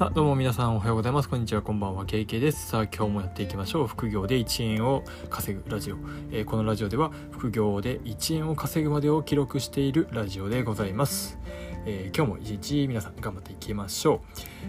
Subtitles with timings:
[0.00, 1.28] あ、どうも皆さんおはようございます。
[1.28, 2.66] こんにちは、こんばんは、KK です。
[2.66, 3.86] さあ、今日もやっていきましょう。
[3.86, 5.96] 副業で1円を稼ぐラジオ。
[6.32, 11.38] えーこのラジオでは、副業で1円を稼ぐまでを記録しているラジオでございます。
[11.86, 14.20] えー今日も一日皆さん頑張っていきましょう。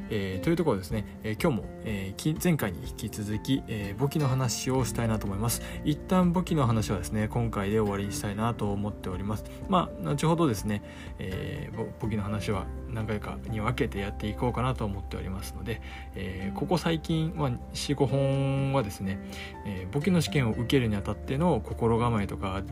[0.10, 5.62] えーというところですね、えー今日も、えー前回に引き続き、えー簿記の話をしたいなと思います。
[5.84, 9.46] 一旦簿記の話はですね、今回で終わりにしたいなと思っております。
[9.70, 10.82] まあ、後ほどですね、
[11.20, 15.82] えー簿記の話は何回かに分けてやっていこうかなと思っておりますので、
[16.16, 19.20] えーここ最近、まあ、45本はですね、
[19.66, 22.64] えー簿記の試験を受けるにあたっての心構えとか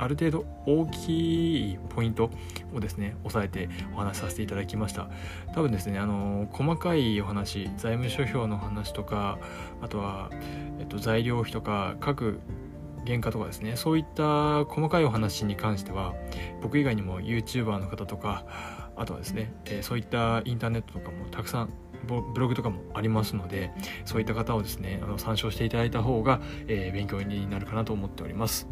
[0.00, 2.30] ある程度大きいポイント
[2.74, 5.10] をですね押さえてお話しさせていただきました。
[5.54, 9.38] 多分ですねあの細かいお話財務諸表の話とか
[9.82, 10.30] あとは、
[10.78, 12.40] えっと、材料費とか各
[13.06, 16.14] 原価とかですねそういった細かいお話に関しては
[16.62, 18.44] 僕以外にも YouTuber の方とか
[18.96, 21.70] あとはですね、えそういったインターネットとかもたくさん
[22.06, 23.72] ブログとかもありますので
[24.04, 28.68] そういった方をですねあの参照していただいた方が、え勉強になるかなと思っております。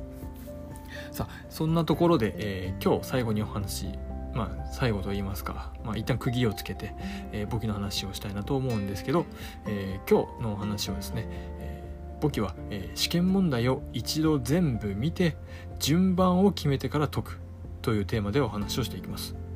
[1.11, 3.89] さあそんなところで、えー今日最後にお話
[4.35, 6.95] まあ最後と言いますか、まあ、一旦釘をつけて、
[7.33, 9.27] えー簿記の話をしたいなと思うんですけど、
[9.67, 11.27] えー今日のお話はですね、
[11.61, 15.37] えー簿記は、えー試験問題を一度全部見て
[15.79, 17.39] 順番を決めてから解く
[17.83, 19.48] というテーマでお話をしていきます。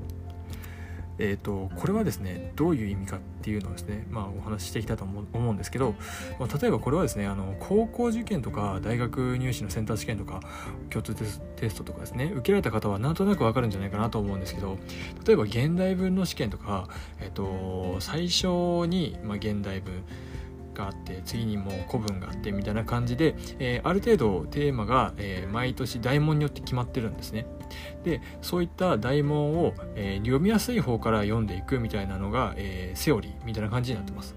[1.19, 5.95] えー、とこれはですねどういう意味かっていうのをですね、まあ、お話ししていきたいと思うんですけど、
[6.39, 10.41] まあ、例えばこれはですねあの高校受験とか大学入試のセンター試験とか
[10.91, 14.79] 共通テストとかですね受けられた方はなんとなくわかるんじゃないかなと思うんですけど
[15.27, 16.89] 例えば現代文の試験とか、
[17.21, 20.03] えー、と最初に、まあ、現代文
[20.75, 27.47] があって次にもう古文があってみたいな感じで、えーある程度テーマが、えー毎年大問によって決まってるんですね。
[28.05, 34.35] でそういった大問を、えー読みやすい方から読んでいくみたいなのが、えセオリーみたいな感じになってます。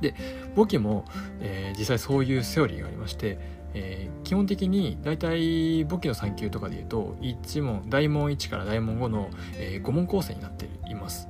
[0.00, 0.14] で
[0.54, 1.04] 簿記も、
[1.40, 3.38] え実際そういうセオリーがありまして、
[3.74, 11.28] え基本的に大体簿記の3級とかでいうと1問大問1から大問5の、え5問構成になっています。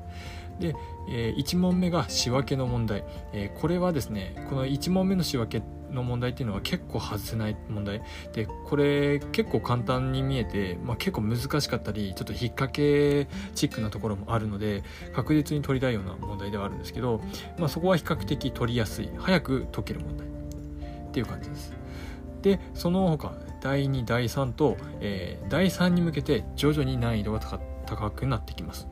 [0.59, 0.75] で、
[1.09, 8.03] え1問目が仕分けの問題、えーこれはですねこの1問目の仕分けの問題っていうのは結構外せない問題。
[8.33, 14.83] でこれ結構簡単に見えて、まあ、結構難しかったりちょっと引っ掛けチックなところもあるので
[15.15, 17.21] 確実に取りたいような問題ではあるんですけど、
[17.59, 19.11] まあ、そこは比較的取りやすい。
[19.19, 20.27] 早く解ける問題。
[20.27, 21.73] っていう感じです。
[22.41, 27.41] でその他第2第3と、えー第3に向けて徐々に難易度が
[27.87, 28.89] 高くなってきます。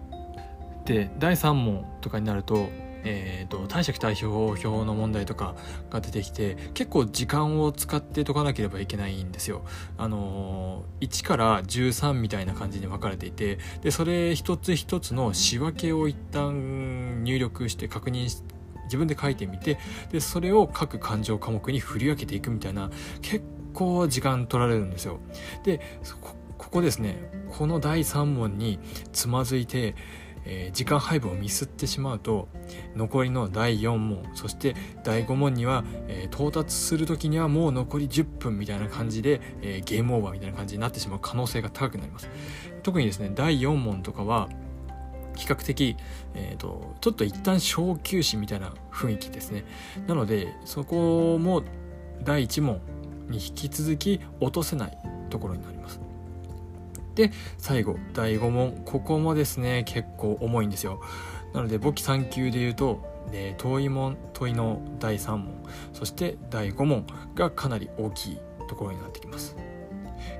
[0.90, 2.68] で第3問とかになると,、
[3.04, 5.54] えー、と貸借対照表の問題とか
[5.88, 9.64] が出てきて結構時間を使って解かなければいけないんですよ。
[9.96, 19.78] あのー1から13みたいな感じに分かれていてでそれ一つ一つの仕分けを一旦入力して確認して自分で書いてみて
[20.10, 22.90] でそれを各勘定科目に振り分けていくみたいな
[23.22, 25.20] 結構時間取られるんですよ。
[25.64, 25.80] で
[26.20, 28.78] こここですねこの第3問に
[29.12, 29.94] つまずいて、
[30.44, 32.48] えー時間配分をミスってしまうと
[32.96, 34.74] 残りの第4問そして
[35.04, 42.28] 第5問には、えー到達する時にはもう残り10分みたいな感じで、えーゲームオーバーみたいな感じになってしまう可能性が高くなります。
[42.82, 44.48] 特にですね第4問とかは
[45.36, 45.96] 比較的、
[46.34, 49.64] えー、とちょっと一旦小休止みたいな雰囲気ですね。
[50.06, 51.62] なのでそこも
[52.22, 52.80] 第1問
[53.28, 54.98] に引き続き落とせない
[55.30, 56.00] ところになります。
[57.20, 58.82] で最後第5問。
[58.84, 61.00] ここもですね結構重いんですよ。
[61.52, 65.64] なので簿記3級で言うと、えー問い問問いの第3問。
[65.92, 68.38] そして第5問がかなり大きい
[68.68, 69.56] ところになってきます。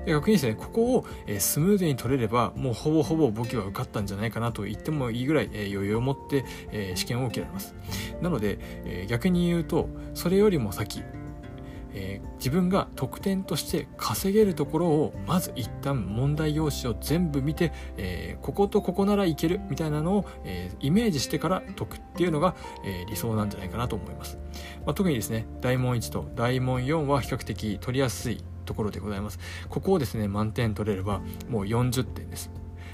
[0.05, 7.75] 逆にですねここを、えスムーズに取れればもうほぼほぼ簿記は受かったんじゃないかなと言ってもいいぐらい、え余裕を持って、え試験を受けられます。
[8.21, 11.03] なので、え逆に言うとそれよりも先
[11.93, 24.39] えー自分が得点として稼げるところをまず一旦問題用紙を全部見て、えーこことここならいけるみたいなのを、えーイメージしてから解くっていうのが、え理想なんじゃないかなと思います、
[24.85, 29.39] まあ、特にですね大問1と大問4は比較的取りやすいところでございます。
[29.69, 32.51] ここをですね満点取れればもう40点です。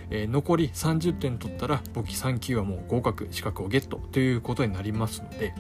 [0.09, 5.53] えー残り30点取ったら簿記3級はもう合格資格をゲットということになりますので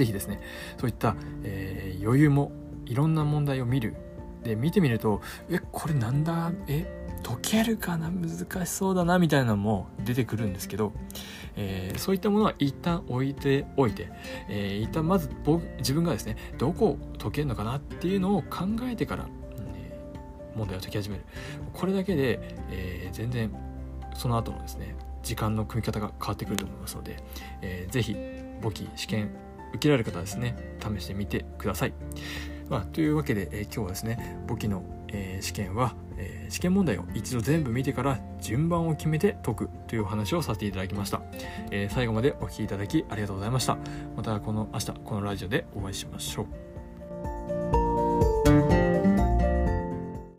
[0.00, 0.40] ぜひですね
[0.78, 1.14] そういった、
[1.44, 2.52] えー余裕も
[2.86, 3.94] いろんな問題を見る。
[4.42, 5.20] で見てみると
[5.50, 6.50] えこれなんだ？
[6.66, 6.86] え
[7.22, 8.10] 解けるかな？
[8.10, 10.94] 難しそうだなみたいなのも出てくるんですけど、
[11.56, 14.10] えーそういったものは一旦置いておいて、
[14.48, 21.24] えー一旦まず僕自分がですねどこを解けるのかなっていうのを考えてから、えー問題を解き始める。
[21.74, 23.52] これだけで、えー全然
[24.14, 27.18] その後のですね時間の組み方が変わってくると思いますので、
[27.60, 28.16] えー、ぜひ
[28.62, 29.30] 簿記試験
[29.70, 31.92] 受けられる方はですね試してみてください。
[32.68, 41.20] まあ、というわけで、えー、今日はですね簿記の、えー、試験は、えー、試験問題を一度全部見てから順番を決めて解くというお話をさせていただきました、
[41.72, 43.76] え最後までお聴きいただきありがとうございました。
[44.16, 46.69] またこの明日このラジオでお会いしましょう。